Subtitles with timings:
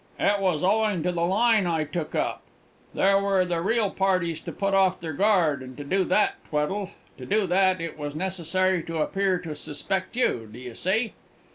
[0.19, 2.41] "It was owing to the line I took up.
[2.95, 6.89] There were the real parties to put off their guard, and to do that, Tweddle
[7.19, 10.49] to do that, it was necessary to appear to suspect you.
[10.51, 11.13] D'ye see?"